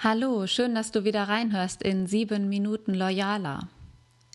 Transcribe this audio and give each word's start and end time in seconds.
Hallo, 0.00 0.46
schön, 0.46 0.76
dass 0.76 0.92
du 0.92 1.02
wieder 1.02 1.24
reinhörst 1.24 1.82
in 1.82 2.06
sieben 2.06 2.48
Minuten 2.48 2.94
Loyaler. 2.94 3.66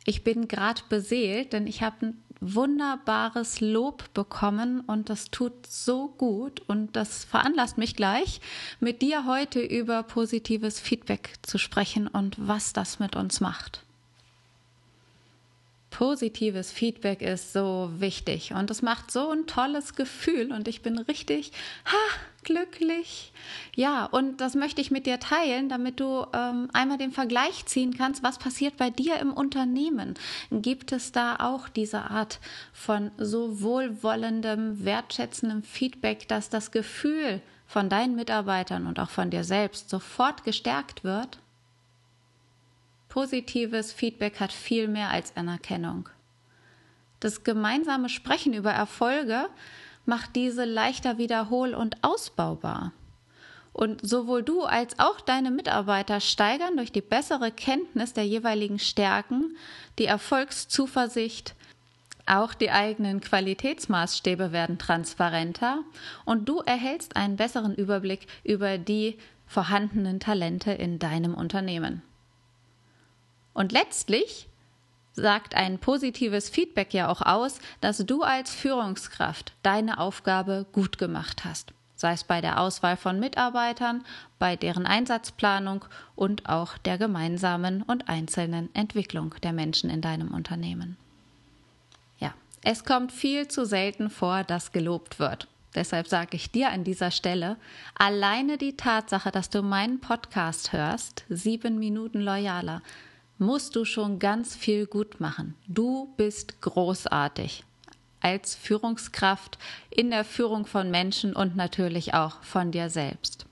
Ich 0.03 0.25
bin 0.25 0.49
gerade 0.49 0.81
beseelt, 0.89 1.53
denn 1.53 1.67
ich 1.67 1.81
habe 1.81 2.07
ein 2.07 2.23
wunderbares 2.41 3.61
Lob 3.61 4.13
bekommen 4.13 4.81
und 4.81 5.09
das 5.09 5.31
tut 5.31 5.65
so 5.65 6.09
gut 6.09 6.61
und 6.67 6.97
das 6.97 7.23
veranlasst 7.23 7.77
mich 7.77 7.95
gleich, 7.95 8.41
mit 8.81 9.01
dir 9.01 9.25
heute 9.25 9.61
über 9.61 10.03
positives 10.03 10.81
Feedback 10.81 11.35
zu 11.43 11.57
sprechen 11.57 12.09
und 12.09 12.35
was 12.37 12.73
das 12.73 12.99
mit 12.99 13.15
uns 13.15 13.39
macht 13.39 13.85
positives 15.93 16.71
Feedback 16.71 17.21
ist 17.21 17.53
so 17.53 17.91
wichtig 17.97 18.51
und 18.53 18.71
es 18.71 18.81
macht 18.81 19.11
so 19.11 19.29
ein 19.29 19.45
tolles 19.45 19.93
Gefühl 19.93 20.51
und 20.51 20.67
ich 20.67 20.81
bin 20.81 20.97
richtig 20.97 21.51
ha, 21.85 22.19
glücklich. 22.43 23.31
Ja, 23.75 24.05
und 24.05 24.41
das 24.41 24.55
möchte 24.55 24.81
ich 24.81 24.89
mit 24.89 25.05
dir 25.05 25.19
teilen, 25.19 25.69
damit 25.69 25.99
du 25.99 26.25
ähm, 26.33 26.67
einmal 26.73 26.97
den 26.97 27.11
Vergleich 27.11 27.67
ziehen 27.67 27.95
kannst, 27.95 28.23
was 28.23 28.39
passiert 28.39 28.75
bei 28.75 28.89
dir 28.89 29.19
im 29.19 29.31
Unternehmen. 29.31 30.15
Gibt 30.51 30.91
es 30.91 31.11
da 31.11 31.35
auch 31.35 31.69
diese 31.69 32.09
Art 32.09 32.39
von 32.73 33.11
so 33.19 33.61
wohlwollendem, 33.61 34.83
wertschätzendem 34.83 35.61
Feedback, 35.61 36.27
dass 36.27 36.49
das 36.49 36.71
Gefühl 36.71 37.39
von 37.67 37.87
deinen 37.87 38.15
Mitarbeitern 38.15 38.87
und 38.87 38.99
auch 38.99 39.11
von 39.11 39.29
dir 39.29 39.43
selbst 39.43 39.91
sofort 39.91 40.43
gestärkt 40.43 41.03
wird? 41.03 41.37
Positives 43.13 43.93
Feedback 43.93 44.39
hat 44.39 44.51
viel 44.51 44.87
mehr 44.87 45.11
als 45.11 45.37
Anerkennung. 45.37 46.09
Das 47.19 47.43
gemeinsame 47.43 48.09
Sprechen 48.09 48.55
über 48.55 48.71
Erfolge 48.71 49.49
macht 50.07 50.35
diese 50.35 50.65
leichter 50.65 51.19
wiederhol- 51.19 51.75
und 51.75 52.03
ausbaubar. 52.03 52.91
Und 53.71 54.01
sowohl 54.03 54.41
du 54.41 54.63
als 54.63 54.97
auch 54.97 55.21
deine 55.21 55.51
Mitarbeiter 55.51 56.21
steigern 56.21 56.75
durch 56.75 56.91
die 56.91 57.01
bessere 57.01 57.51
Kenntnis 57.51 58.13
der 58.13 58.25
jeweiligen 58.25 58.79
Stärken 58.79 59.57
die 59.99 60.05
Erfolgszuversicht, 60.05 61.53
auch 62.25 62.55
die 62.55 62.71
eigenen 62.71 63.21
Qualitätsmaßstäbe 63.21 64.51
werden 64.51 64.79
transparenter 64.79 65.83
und 66.25 66.49
du 66.49 66.61
erhältst 66.61 67.15
einen 67.15 67.35
besseren 67.35 67.75
Überblick 67.75 68.25
über 68.43 68.79
die 68.79 69.19
vorhandenen 69.45 70.19
Talente 70.19 70.71
in 70.71 70.97
deinem 70.97 71.35
Unternehmen. 71.35 72.01
Und 73.53 73.71
letztlich 73.71 74.47
sagt 75.13 75.55
ein 75.55 75.77
positives 75.77 76.49
Feedback 76.49 76.93
ja 76.93 77.09
auch 77.09 77.21
aus, 77.21 77.59
dass 77.81 77.99
du 77.99 78.23
als 78.23 78.53
Führungskraft 78.53 79.53
deine 79.61 79.99
Aufgabe 79.99 80.65
gut 80.71 80.97
gemacht 80.97 81.45
hast. 81.45 81.73
Sei 81.95 82.13
es 82.13 82.23
bei 82.23 82.41
der 82.41 82.59
Auswahl 82.59 82.97
von 82.97 83.19
Mitarbeitern, 83.19 84.03
bei 84.39 84.55
deren 84.55 84.85
Einsatzplanung 84.85 85.85
und 86.15 86.49
auch 86.49 86.77
der 86.79 86.97
gemeinsamen 86.97 87.83
und 87.83 88.09
einzelnen 88.09 88.73
Entwicklung 88.75 89.35
der 89.43 89.53
Menschen 89.53 89.89
in 89.89 90.01
deinem 90.01 90.33
Unternehmen. 90.33 90.97
Ja, 92.19 92.33
es 92.63 92.83
kommt 92.83 93.11
viel 93.11 93.47
zu 93.47 93.65
selten 93.65 94.09
vor, 94.09 94.43
dass 94.43 94.71
gelobt 94.71 95.19
wird. 95.19 95.47
Deshalb 95.75 96.07
sage 96.07 96.35
ich 96.35 96.51
dir 96.51 96.69
an 96.69 96.83
dieser 96.83 97.09
Stelle, 97.09 97.57
alleine 97.95 98.57
die 98.57 98.75
Tatsache, 98.75 99.31
dass 99.31 99.49
du 99.49 99.61
meinen 99.63 100.01
Podcast 100.01 100.73
hörst, 100.73 101.23
sieben 101.29 101.79
Minuten 101.79 102.21
loyaler, 102.21 102.81
musst 103.37 103.75
du 103.75 103.85
schon 103.85 104.19
ganz 104.19 104.55
viel 104.55 104.85
gut 104.85 105.19
machen. 105.19 105.55
Du 105.67 106.13
bist 106.17 106.61
großartig 106.61 107.63
als 108.21 108.55
Führungskraft 108.55 109.57
in 109.89 110.09
der 110.09 110.23
Führung 110.23 110.65
von 110.65 110.89
Menschen 110.89 111.35
und 111.35 111.55
natürlich 111.55 112.13
auch 112.13 112.41
von 112.41 112.71
dir 112.71 112.89
selbst. 112.89 113.45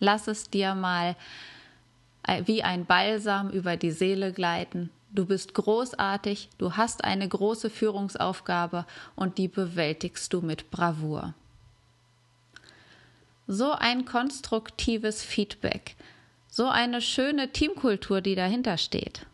Lass 0.00 0.26
es 0.26 0.50
dir 0.50 0.74
mal 0.74 1.16
äh, 2.26 2.42
wie 2.44 2.62
ein 2.62 2.84
Balsam 2.84 3.50
über 3.50 3.76
die 3.76 3.92
Seele 3.92 4.32
gleiten. 4.32 4.90
Du 5.12 5.24
bist 5.24 5.54
großartig, 5.54 6.50
du 6.58 6.76
hast 6.76 7.04
eine 7.04 7.26
große 7.28 7.70
Führungsaufgabe 7.70 8.84
und 9.14 9.38
die 9.38 9.48
bewältigst 9.48 10.32
du 10.32 10.42
mit 10.42 10.70
Bravour. 10.70 11.32
So 13.46 13.72
ein 13.72 14.04
konstruktives 14.04 15.22
Feedback, 15.22 15.94
so 16.56 16.68
eine 16.68 17.02
schöne 17.02 17.52
Teamkultur, 17.52 18.20
die 18.22 18.34
dahinter 18.34 18.78
steht 18.78 19.26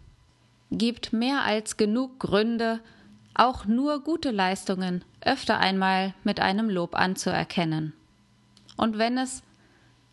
gibt 0.72 1.12
mehr 1.12 1.44
als 1.44 1.76
genug 1.76 2.18
Gründe, 2.18 2.80
auch 3.34 3.66
nur 3.66 4.02
gute 4.02 4.30
Leistungen 4.30 5.04
öfter 5.20 5.58
einmal 5.58 6.14
mit 6.24 6.40
einem 6.40 6.68
Lob 6.68 6.94
anzuerkennen. 6.94 7.92
Und 8.76 8.98
wenn 8.98 9.18
es 9.18 9.42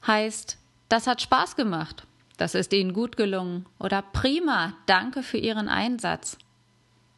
heißt, 0.06 0.58
das 0.90 1.08
hat 1.08 1.22
Spaß 1.22 1.56
gemacht, 1.56 2.06
das 2.38 2.56
ist 2.56 2.74
Ihnen 2.74 2.94
gut 2.94 3.18
gelungen 3.18 3.66
oder 3.80 4.02
prima, 4.02 4.74
danke 4.86 5.24
für 5.24 5.38
Ihren 5.38 5.69
Einsatz, 5.69 6.38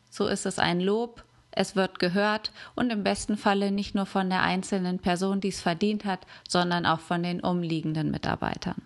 so 0.09 0.27
ist 0.27 0.45
es 0.45 0.59
ein 0.59 0.79
Lob, 0.79 1.23
es 1.51 1.75
wird 1.75 1.99
gehört 1.99 2.51
und 2.75 2.91
im 2.91 3.03
besten 3.03 3.37
Falle 3.37 3.71
nicht 3.71 3.93
nur 3.93 4.05
von 4.05 4.29
der 4.29 4.41
einzelnen 4.41 4.99
Person, 4.99 5.41
die 5.41 5.49
es 5.49 5.61
verdient 5.61 6.05
hat, 6.05 6.25
sondern 6.47 6.85
auch 6.85 6.99
von 6.99 7.23
den 7.23 7.41
umliegenden 7.41 8.11
Mitarbeitern. 8.11 8.81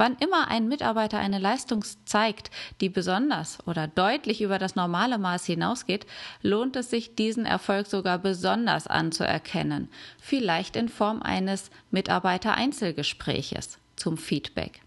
Wann 0.00 0.16
immer 0.18 0.48
ein 0.48 0.66
Mitarbeiter 0.66 1.18
eine 1.18 1.38
Leistung 1.38 1.84
zeigt, 2.06 2.50
die 2.80 2.88
besonders 2.88 3.58
oder 3.66 3.86
deutlich 3.86 4.40
über 4.40 4.58
das 4.58 4.74
normale 4.74 5.18
Maß 5.18 5.44
hinausgeht, 5.44 6.06
lohnt 6.40 6.74
es 6.76 6.88
sich, 6.88 7.16
diesen 7.16 7.44
Erfolg 7.44 7.86
sogar 7.86 8.16
besonders 8.16 8.86
anzuerkennen, 8.86 9.90
vielleicht 10.18 10.76
in 10.76 10.88
Form 10.88 11.20
eines 11.20 11.70
Mitarbeiter-Einzelgespräches 11.90 13.76
zum 13.96 14.16
Feedback. 14.16 14.80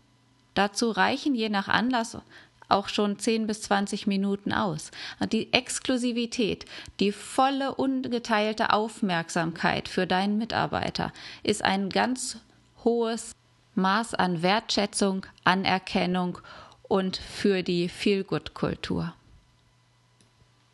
Dazu 0.56 0.90
reichen 0.90 1.35
je 1.35 1.50
nach 1.50 1.68
Anlass 1.68 2.18
auch 2.68 2.88
schon 2.90 3.19
10 3.19 3.45
bis 3.45 3.62
20 3.62 4.07
Minuten 4.07 4.51
aus. 4.51 4.90
Die 5.31 5.53
Exklusivität, 5.53 6.66
die 7.00 7.12
volle 7.12 7.75
ungeteilte 7.75 8.74
Aufmerksamkeit 8.74 9.90
für 9.90 10.07
deinen 10.07 10.40
Mitarbeiter 10.40 11.13
ist 11.44 11.63
ein 11.63 11.90
ganz 11.90 12.40
hohes 12.84 13.35
Maß 13.75 14.13
an 14.13 14.41
Wertschätzung, 14.41 15.25
Anerkennung 15.44 16.39
und 16.84 17.17
für 17.17 17.63
die 17.63 17.89
Feel-Good-Kultur. 17.89 19.13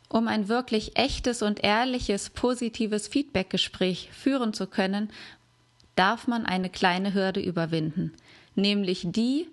Um 0.08 0.26
ein 0.26 0.48
wirklich 0.48 0.96
echtes 0.98 1.40
und 1.40 1.62
ehrliches, 1.62 2.30
positives 2.30 3.08
Feedback-Gespräch 3.08 4.10
führen 4.12 4.52
zu 4.52 4.66
können, 4.66 5.10
darf 5.94 6.26
man 6.26 6.46
eine 6.46 6.68
kleine 6.68 7.14
Hürde 7.14 7.40
überwinden, 7.40 8.12
nämlich 8.54 9.02
die, 9.06 9.48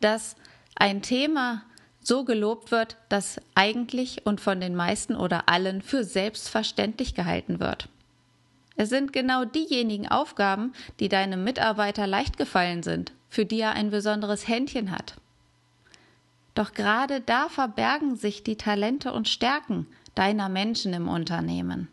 dass 0.00 0.36
ein 0.74 1.02
Thema 1.02 1.62
so 2.02 2.24
gelobt 2.24 2.70
wird, 2.70 2.96
dass 3.10 3.40
eigentlich 3.54 4.26
und 4.26 4.40
von 4.40 4.60
den 4.60 4.74
meisten 4.74 5.14
oder 5.14 5.48
allen 5.48 5.82
für 5.82 6.04
selbstverständlich 6.04 7.14
gehalten 7.14 7.60
wird. 7.60 7.88
Es 8.80 8.88
sind 8.88 9.12
genau 9.12 9.44
diejenigen 9.44 10.08
Aufgaben, 10.08 10.72
die 11.00 11.10
deinem 11.10 11.44
Mitarbeiter 11.44 12.06
leicht 12.06 12.38
gefallen 12.38 12.82
sind, 12.82 13.12
für 13.28 13.44
die 13.44 13.60
er 13.60 13.72
ein 13.72 13.90
besonderes 13.90 14.48
Händchen 14.48 14.90
hat. 14.90 15.16
Doch 16.54 16.72
gerade 16.72 17.20
da 17.20 17.50
verbergen 17.50 18.16
sich 18.16 18.42
die 18.42 18.56
Talente 18.56 19.12
und 19.12 19.28
Stärken 19.28 19.86
deiner 20.14 20.48
Menschen 20.48 20.94
im 20.94 21.08
Unternehmen. 21.08 21.88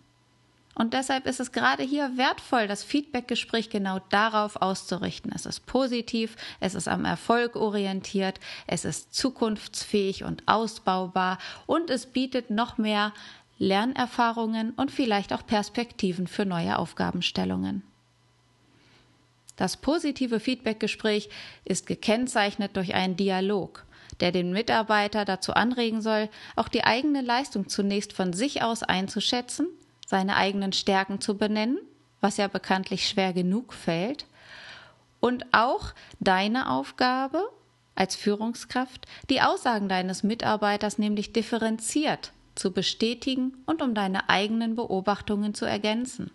Und 0.75 0.93
deshalb 0.93 1.25
ist 1.25 1.41
es 1.41 1.51
gerade 1.51 1.83
hier 1.83 2.15
wertvoll, 2.15 2.69
das 2.69 2.83
Feedbackgespräch 2.83 3.69
genau 3.69 3.99
darauf 4.07 4.55
auszurichten. 4.61 5.33
Es 5.35 5.45
ist 5.45 5.65
positiv, 5.65 6.37
es 6.61 6.73
ist 6.73 6.87
am 6.87 7.03
Erfolg 7.03 7.57
orientiert, 7.57 8.39
es 8.65 8.85
ist 8.85 9.13
zukunftsfähig 9.13 10.23
und 10.23 10.43
ausbaubar 10.45 11.37
und 11.65 11.89
es 11.89 12.05
bietet 12.05 12.49
noch 12.49 12.77
mehr 12.77 13.11
Lernerfahrungen 13.59 14.71
und 14.71 14.91
vielleicht 14.91 15.33
auch 15.33 15.45
Perspektiven 15.45 16.27
für 16.27 16.45
neue 16.45 16.77
Aufgabenstellungen. 16.77 17.83
Das 19.55 19.75
positive 19.77 20.39
Feedbackgespräch 20.39 21.29
ist 21.65 21.87
gekennzeichnet 21.87 22.77
durch 22.77 22.93
einen 22.93 23.17
Dialog, 23.17 23.85
der 24.19 24.31
den 24.31 24.51
Mitarbeiter 24.51 25.25
dazu 25.25 25.53
anregen 25.53 26.01
soll, 26.01 26.29
auch 26.55 26.67
die 26.67 26.83
eigene 26.83 27.21
Leistung 27.21 27.67
zunächst 27.67 28.13
von 28.13 28.33
sich 28.33 28.61
aus 28.61 28.83
einzuschätzen, 28.83 29.67
seine 30.05 30.35
eigenen 30.35 30.73
Stärken 30.73 31.19
zu 31.19 31.37
benennen, 31.37 31.79
was 32.21 32.37
ja 32.37 32.47
bekanntlich 32.47 33.09
schwer 33.09 33.33
genug 33.33 33.73
fällt, 33.73 34.25
und 35.19 35.45
auch 35.51 35.93
deine 36.19 36.69
Aufgabe 36.69 37.49
als 37.95 38.15
Führungskraft, 38.15 39.07
die 39.31 39.41
Aussagen 39.41 39.89
deines 39.89 40.21
Mitarbeiters 40.21 40.99
nämlich 40.99 41.33
differenziert 41.33 42.31
zu 42.57 42.71
bestätigen 42.71 43.53
und 43.65 43.81
um 43.81 43.93
deine 43.93 44.29
eigenen 44.29 44.75
Beobachtungen 44.75 45.53
zu 45.53 45.65
ergänzen. 45.65 46.31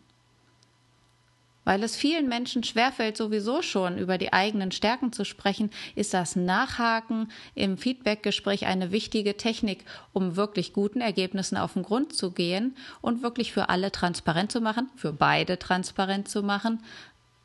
Weil 1.64 1.84
es 1.84 1.94
vielen 1.94 2.28
Menschen 2.28 2.64
schwerfällt, 2.64 3.16
sowieso 3.16 3.62
schon 3.62 3.96
über 3.96 4.18
die 4.18 4.32
eigenen 4.32 4.72
Stärken 4.72 5.12
zu 5.12 5.24
sprechen, 5.24 5.70
ist 5.94 6.12
das 6.12 6.34
Nachhaken 6.34 7.30
im 7.54 7.78
Feedbackgespräch 7.78 8.66
eine 8.66 8.90
wichtige 8.90 9.36
Technik, 9.36 9.84
um 10.12 10.34
wirklich 10.34 10.72
guten 10.72 11.00
Ergebnissen 11.00 11.56
auf 11.56 11.74
den 11.74 11.84
Grund 11.84 12.14
zu 12.14 12.32
gehen 12.32 12.76
und 13.00 13.22
wirklich 13.22 13.52
für 13.52 13.68
alle 13.68 13.92
transparent 13.92 14.50
zu 14.50 14.60
machen, 14.60 14.90
für 14.96 15.12
beide 15.12 15.56
transparent 15.58 16.26
zu 16.26 16.42
machen, 16.42 16.82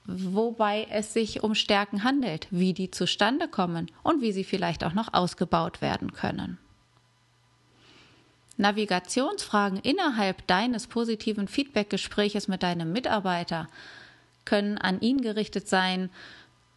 wobei 0.06 0.88
es 0.90 1.14
sich 1.14 1.44
um 1.44 1.54
Stärken 1.54 2.04
handelt, 2.04 2.48
wie 2.50 2.74
die 2.74 2.90
zustande 2.90 3.48
kommen 3.48 3.92
und 4.02 4.22
wie 4.22 4.32
sie 4.32 4.46
vielleicht 4.46 4.84
auch 4.84 4.94
noch 4.94 5.14
ausgebaut 5.14 5.82
werden 5.82 6.14
können. 6.14 6.58
Navigationsfragen 8.58 9.80
innerhalb 9.80 10.46
deines 10.48 10.88
positiven 10.88 11.48
Feedbackgespräches 11.48 12.48
mit 12.48 12.64
deinem 12.64 12.92
Mitarbeiter 12.92 13.68
können 14.46 14.78
an 14.78 15.00
ihn 15.02 15.22
gerichtet 15.22 15.68
sein, 15.68 16.10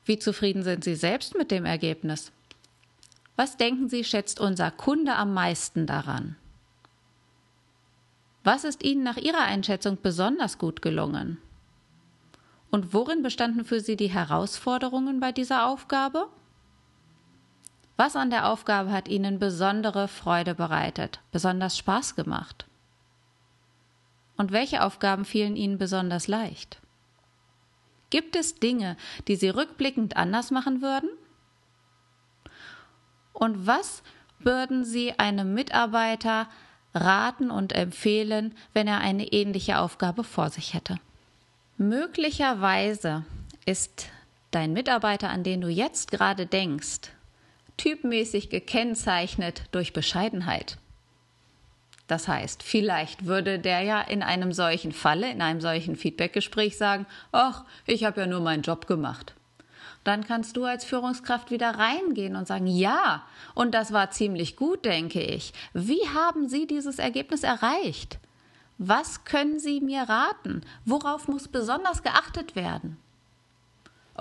wie 0.05 0.19
zufrieden 0.19 0.62
sind 0.62 0.85
Sie 0.85 0.94
selbst 0.94 1.37
mit 1.37 1.50
dem 1.50 1.65
Ergebnis? 1.65 2.32
Was 3.37 3.56
denken 3.56 3.88
Sie, 3.88 4.05
schätzt 4.05 4.41
unser 4.41 4.71
Kunde 4.71 5.15
am 5.15 5.32
meisten 5.32 5.87
daran? 5.87 6.37
Was 8.44 8.65
ist 8.65 8.83
Ihnen 8.83 9.03
nach 9.03 9.17
Ihrer 9.17 9.43
Einschätzung 9.43 9.99
besonders 10.03 10.59
gut 10.59 10.83
gelungen? 10.83 11.38
Und 12.71 12.93
worin 12.94 13.23
bestanden 13.23 13.65
für 13.65 13.81
Sie 13.81 13.97
die 13.97 14.11
Herausforderungen 14.11 15.21
bei 15.21 15.33
dieser 15.33 15.67
Aufgabe? 15.67 16.29
Was 18.00 18.17
an 18.17 18.31
der 18.31 18.49
Aufgabe 18.49 18.93
hat 18.93 19.08
Ihnen 19.08 19.38
besondere 19.38 20.08
Freude 20.08 20.55
bereitet, 20.55 21.20
besonders 21.32 21.76
Spaß 21.76 22.17
gemacht? 22.17 22.64
Und 24.38 24.52
welche 24.52 24.85
Aufgaben 24.85 25.26
fielen 25.26 25.55
Ihnen 25.55 25.76
besonders 25.76 26.26
leicht? 26.26 26.81
Gibt 28.08 28.37
es 28.37 28.55
Dinge, 28.55 28.97
die 29.29 29.37
Sie 29.37 29.50
rückblickend 29.50 30.17
anders 30.17 30.50
machen 30.50 30.81
würden? 30.81 31.11
Und 33.35 33.67
was 33.67 34.02
würden 34.38 34.87
Sie 34.87 35.19
einem 35.19 35.52
Mitarbeiter 35.52 36.49
raten 36.94 37.50
und 37.50 37.75
empfehlen, 37.75 38.55
wenn 38.73 38.88
er 38.88 39.00
eine 39.00 39.26
ähnliche 39.26 39.79
Aufgabe 39.79 40.25
vor 40.25 40.49
sich 40.49 40.73
hätte? 40.73 40.97
Möglicherweise 41.76 43.26
ist 43.67 44.06
dein 44.52 44.73
Mitarbeiter, 44.73 45.29
an 45.29 45.43
den 45.43 45.61
du 45.61 45.69
jetzt 45.69 46.11
gerade 46.11 46.47
denkst, 46.47 47.11
typmäßig 47.81 48.50
gekennzeichnet 48.50 49.62
durch 49.73 49.94
Bescheidenheit. 49.94 50.77
Das 52.09 52.29
heißt, 52.29 52.62
vielleicht 52.62 53.25
würde 53.25 53.59
der 53.59 53.81
ja 53.82 54.03
in 54.03 54.23
einem 54.23 54.53
solchen 54.53 54.93
Falle, 54.93 55.31
in 55.31 55.41
einem 55.41 55.62
solchen 55.62 55.97
Feedbackgespräch 55.97 56.77
sagen, 56.77 57.06
ach, 57.32 57.65
ich 57.87 58.05
habe 58.05 58.21
ja 58.21 58.27
nur 58.27 58.41
meinen 58.41 58.62
Job 58.62 58.87
gemacht. 58.87 59.35
Dann 60.05 60.27
kannst 60.27 60.56
du 60.56 60.65
als 60.65 60.85
Führungskraft 60.85 61.50
wieder 61.50 61.71
reingehen 61.71 62.37
und 62.37 62.47
sagen, 62.47 62.67
ja, 62.67 63.25
und 63.55 63.73
das 63.75 63.93
war 63.93 64.11
ziemlich 64.11 64.56
gut, 64.56 64.85
denke 64.85 65.23
ich. 65.23 65.55
Wie 65.73 66.06
haben 66.15 66.49
Sie 66.49 66.67
dieses 66.67 66.99
Ergebnis 66.99 67.44
erreicht? 67.44 68.19
Was 68.76 69.25
können 69.25 69.59
Sie 69.59 69.81
mir 69.81 70.03
raten? 70.03 70.62
Worauf 70.85 71.29
muss 71.29 71.49
besonders 71.49 72.03
geachtet 72.03 72.56
werden? 72.56 72.99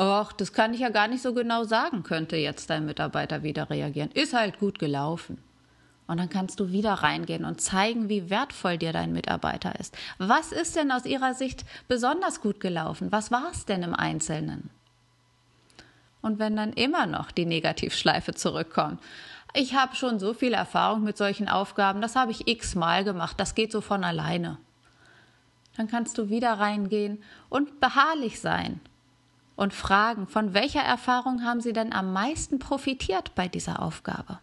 Ach, 0.01 0.31
das 0.31 0.53
kann 0.53 0.73
ich 0.73 0.79
ja 0.79 0.87
gar 0.87 1.09
nicht 1.09 1.21
so 1.21 1.33
genau 1.33 1.65
sagen, 1.65 2.03
könnte 2.03 2.37
jetzt 2.37 2.69
dein 2.69 2.85
Mitarbeiter 2.85 3.43
wieder 3.43 3.69
reagieren. 3.69 4.09
Ist 4.11 4.33
halt 4.33 4.57
gut 4.57 4.79
gelaufen. 4.79 5.43
Und 6.07 6.21
dann 6.21 6.29
kannst 6.29 6.61
du 6.61 6.71
wieder 6.71 6.93
reingehen 6.93 7.43
und 7.43 7.59
zeigen, 7.59 8.07
wie 8.07 8.29
wertvoll 8.29 8.77
dir 8.77 8.93
dein 8.93 9.11
Mitarbeiter 9.11 9.77
ist. 9.77 9.97
Was 10.17 10.53
ist 10.53 10.77
denn 10.77 10.93
aus 10.93 11.05
ihrer 11.05 11.33
Sicht 11.33 11.65
besonders 11.89 12.39
gut 12.39 12.61
gelaufen? 12.61 13.11
Was 13.11 13.29
war 13.29 13.49
es 13.51 13.65
denn 13.65 13.83
im 13.83 13.93
Einzelnen? 13.93 14.69
Und 16.21 16.39
wenn 16.39 16.55
dann 16.55 16.71
immer 16.71 17.05
noch 17.05 17.31
die 17.31 17.45
Negativschleife 17.45 18.33
zurückkommt, 18.33 19.01
ich 19.53 19.75
habe 19.75 19.97
schon 19.97 20.17
so 20.17 20.33
viel 20.33 20.53
Erfahrung 20.53 21.03
mit 21.03 21.17
solchen 21.17 21.49
Aufgaben, 21.49 21.99
das 21.99 22.15
habe 22.15 22.31
ich 22.31 22.47
x-mal 22.47 23.03
gemacht, 23.03 23.37
das 23.37 23.53
geht 23.53 23.73
so 23.73 23.81
von 23.81 24.05
alleine. 24.05 24.59
Dann 25.75 25.89
kannst 25.89 26.17
du 26.17 26.29
wieder 26.29 26.53
reingehen 26.53 27.21
und 27.49 27.81
beharrlich 27.81 28.39
sein 28.39 28.79
und 29.59 29.73
fragen, 29.73 30.25
von 30.25 30.53
welcher 30.53 30.81
Erfahrung 30.81 31.43
haben 31.43 31.59
sie 31.59 31.73
denn 31.73 31.91
am 31.91 32.13
meisten 32.13 32.59
profitiert 32.59 33.35
bei 33.35 33.49
dieser 33.49 33.81
Aufgabe? 33.81 34.39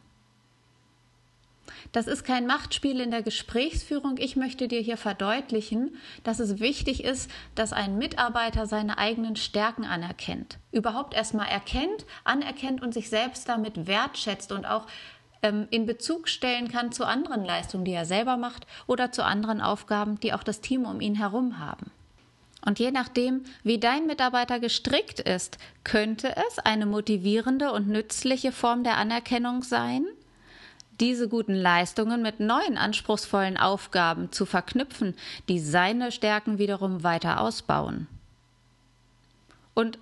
Das 1.92 2.06
ist 2.06 2.24
kein 2.24 2.46
Machtspiel 2.46 3.00
in 3.00 3.10
der 3.10 3.22
Gesprächsführung. 3.22 4.16
Ich 4.18 4.36
möchte 4.36 4.68
dir 4.68 4.80
hier 4.80 4.98
verdeutlichen, 4.98 5.96
dass 6.22 6.38
es 6.38 6.60
wichtig 6.60 7.02
ist, 7.02 7.30
dass 7.54 7.72
ein 7.72 7.96
Mitarbeiter 7.96 8.66
seine 8.66 8.98
eigenen 8.98 9.36
Stärken 9.36 9.86
anerkennt. 9.86 10.58
Überhaupt 10.70 11.14
erstmal 11.14 11.48
erkennt, 11.48 12.04
anerkennt 12.24 12.82
und 12.82 12.92
sich 12.92 13.08
selbst 13.08 13.48
damit 13.48 13.86
wertschätzt 13.86 14.52
und 14.52 14.66
auch 14.66 14.86
ähm, 15.42 15.66
in 15.70 15.86
Bezug 15.86 16.28
stellen 16.28 16.68
kann 16.68 16.92
zu 16.92 17.06
anderen 17.06 17.42
Leistungen, 17.42 17.86
die 17.86 17.92
er 17.92 18.04
selber 18.04 18.36
macht 18.36 18.66
oder 18.86 19.12
zu 19.12 19.24
anderen 19.24 19.62
Aufgaben, 19.62 20.20
die 20.20 20.34
auch 20.34 20.42
das 20.42 20.60
Team 20.60 20.84
um 20.84 21.00
ihn 21.00 21.14
herum 21.14 21.58
haben. 21.58 21.90
Und 22.66 22.80
je 22.80 22.90
nachdem, 22.90 23.44
wie 23.62 23.78
dein 23.78 24.06
Mitarbeiter 24.06 24.58
gestrickt 24.58 25.20
ist, 25.20 25.56
könnte 25.84 26.34
es 26.48 26.58
eine 26.58 26.84
motivierende 26.84 27.72
und 27.72 27.86
nützliche 27.86 28.50
Form 28.50 28.82
der 28.82 28.96
Anerkennung 28.96 29.62
sein, 29.62 30.04
diese 30.98 31.28
guten 31.28 31.54
Leistungen 31.54 32.22
mit 32.22 32.40
neuen 32.40 32.76
anspruchsvollen 32.76 33.56
Aufgaben 33.56 34.32
zu 34.32 34.46
verknüpfen, 34.46 35.14
die 35.48 35.60
seine 35.60 36.10
Stärken 36.10 36.58
wiederum 36.58 37.04
weiter 37.04 37.40
ausbauen. 37.40 38.08
Und 39.74 40.00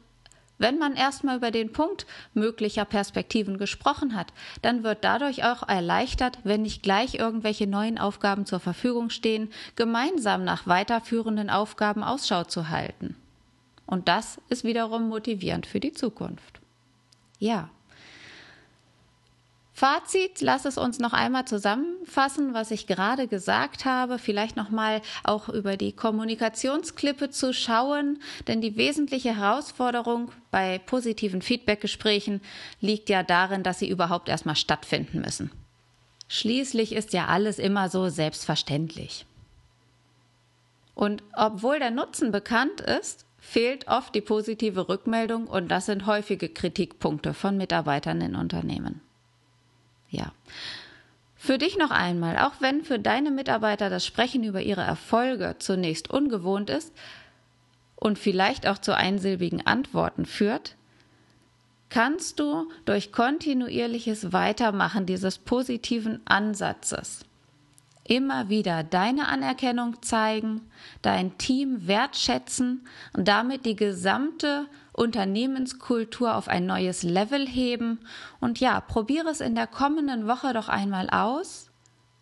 wenn 0.58 0.78
man 0.78 0.94
erstmal 0.94 1.36
über 1.36 1.50
den 1.50 1.72
Punkt 1.72 2.06
möglicher 2.32 2.84
Perspektiven 2.84 3.58
gesprochen 3.58 4.14
hat, 4.14 4.32
dann 4.62 4.84
wird 4.84 5.04
dadurch 5.04 5.44
auch 5.44 5.66
erleichtert, 5.68 6.38
wenn 6.44 6.62
nicht 6.62 6.82
gleich 6.82 7.14
irgendwelche 7.14 7.66
neuen 7.66 7.98
Aufgaben 7.98 8.46
zur 8.46 8.60
Verfügung 8.60 9.10
stehen, 9.10 9.50
gemeinsam 9.76 10.44
nach 10.44 10.66
weiterführenden 10.66 11.50
Aufgaben 11.50 12.04
Ausschau 12.04 12.44
zu 12.44 12.68
halten. 12.68 13.16
Und 13.86 14.08
das 14.08 14.40
ist 14.48 14.64
wiederum 14.64 15.08
motivierend 15.08 15.66
für 15.66 15.80
die 15.80 15.92
Zukunft. 15.92 16.60
Ja, 17.38 17.68
Fazit, 19.76 20.40
lass 20.40 20.66
es 20.66 20.78
uns 20.78 21.00
noch 21.00 21.12
einmal 21.12 21.46
zusammenfassen, 21.46 22.54
was 22.54 22.70
ich 22.70 22.86
gerade 22.86 23.26
gesagt 23.26 23.84
habe, 23.84 24.20
vielleicht 24.20 24.54
noch 24.54 24.70
mal 24.70 25.02
auch 25.24 25.48
über 25.48 25.76
die 25.76 25.90
Kommunikationsklippe 25.90 27.30
zu 27.30 27.52
schauen, 27.52 28.20
denn 28.46 28.60
die 28.60 28.76
wesentliche 28.76 29.36
Herausforderung 29.36 30.30
bei 30.52 30.78
positiven 30.78 31.42
Feedbackgesprächen 31.42 32.40
liegt 32.80 33.08
ja 33.08 33.24
darin, 33.24 33.64
dass 33.64 33.80
sie 33.80 33.88
überhaupt 33.88 34.28
erstmal 34.28 34.54
stattfinden 34.54 35.22
müssen. 35.22 35.50
Schließlich 36.28 36.92
ist 36.92 37.12
ja 37.12 37.26
alles 37.26 37.58
immer 37.58 37.88
so 37.88 38.08
selbstverständlich. 38.08 39.26
Und 40.94 41.24
obwohl 41.36 41.80
der 41.80 41.90
Nutzen 41.90 42.30
bekannt 42.30 42.80
ist, 42.80 43.26
fehlt 43.38 43.88
oft 43.88 44.14
die 44.14 44.20
positive 44.20 44.88
Rückmeldung 44.88 45.48
und 45.48 45.66
das 45.66 45.86
sind 45.86 46.06
häufige 46.06 46.48
Kritikpunkte 46.48 47.34
von 47.34 47.56
Mitarbeitern 47.56 48.20
in 48.20 48.36
Unternehmen. 48.36 49.00
Ja. 50.14 50.32
Für 51.36 51.58
dich 51.58 51.76
noch 51.76 51.90
einmal, 51.90 52.38
auch 52.38 52.54
wenn 52.60 52.84
für 52.84 52.98
deine 52.98 53.30
Mitarbeiter 53.30 53.90
das 53.90 54.06
Sprechen 54.06 54.44
über 54.44 54.62
ihre 54.62 54.82
Erfolge 54.82 55.56
zunächst 55.58 56.08
ungewohnt 56.08 56.70
ist 56.70 56.92
und 57.96 58.18
vielleicht 58.18 58.66
auch 58.66 58.78
zu 58.78 58.96
einsilbigen 58.96 59.66
Antworten 59.66 60.24
führt, 60.24 60.76
kannst 61.90 62.40
du 62.40 62.70
durch 62.86 63.12
kontinuierliches 63.12 64.32
Weitermachen 64.32 65.04
dieses 65.04 65.38
positiven 65.38 66.20
Ansatzes 66.24 67.26
immer 68.04 68.48
wieder 68.48 68.84
deine 68.84 69.28
Anerkennung 69.28 70.00
zeigen, 70.02 70.60
dein 71.02 71.36
Team 71.38 71.86
wertschätzen 71.86 72.86
und 73.14 73.28
damit 73.28 73.64
die 73.64 73.76
gesamte 73.76 74.66
Unternehmenskultur 74.94 76.34
auf 76.34 76.48
ein 76.48 76.66
neues 76.66 77.02
Level 77.02 77.46
heben. 77.46 78.00
Und 78.40 78.60
ja, 78.60 78.80
probiere 78.80 79.28
es 79.28 79.40
in 79.40 79.54
der 79.54 79.66
kommenden 79.66 80.26
Woche 80.26 80.52
doch 80.52 80.68
einmal 80.68 81.10
aus. 81.10 81.70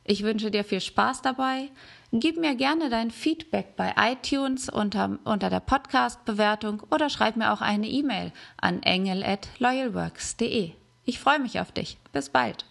Ich 0.05 0.25
wünsche 0.25 0.51
dir 0.51 0.65
viel 0.65 0.81
Spaß 0.81 1.23
dabei. 1.23 1.71
Gib 2.13 2.37
mir 2.37 2.57
gerne 2.57 2.91
dein 2.91 3.11
Feedback 3.11 3.77
bei 3.77 3.95
iTunes 3.97 4.69
unter, 4.69 5.19
unter 5.25 5.49
der 5.49 5.61
Podcast-Bewertung 5.61 6.83
oder 6.91 7.09
schreib 7.09 7.37
mir 7.37 7.53
auch 7.53 7.61
eine 7.61 7.89
E-Mail 7.89 8.33
an 8.61 8.83
engel 8.83 9.23
at 9.23 9.49
loyalworks.de. 9.59 10.73
Ich 11.05 11.19
freue 11.19 11.39
mich 11.39 11.61
auf 11.61 11.73
dich. 11.73 11.99
Bis 12.13 12.29
bald. 12.29 12.65